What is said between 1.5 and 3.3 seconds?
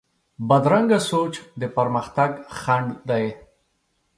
د پرمختګ خنډ دی